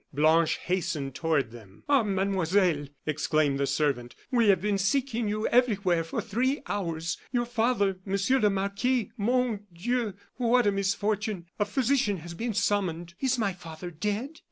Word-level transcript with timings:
Blanche 0.11 0.55
hastened 0.63 1.13
toward 1.13 1.51
them. 1.51 1.83
"Ah! 1.87 2.01
Mademoiselle," 2.01 2.87
exclaimed 3.05 3.59
the 3.59 3.67
servant, 3.67 4.15
"we 4.31 4.47
have 4.49 4.59
been 4.59 4.79
seeking 4.79 5.29
you 5.29 5.45
everywhere 5.49 6.03
for 6.03 6.19
three 6.21 6.63
hours. 6.65 7.19
Your 7.31 7.45
father, 7.45 7.99
monsieur 8.03 8.39
le 8.39 8.49
marquis 8.49 9.11
mon 9.15 9.59
Dieu! 9.71 10.15
what 10.37 10.65
a 10.65 10.71
misfortune! 10.71 11.45
A 11.59 11.65
physician 11.65 12.17
has 12.17 12.33
been 12.33 12.55
summoned." 12.55 13.13
"Is 13.19 13.37
my 13.37 13.53
father 13.53 13.91
dead?" 13.91 14.39